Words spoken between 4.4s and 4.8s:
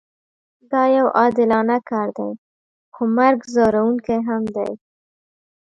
دی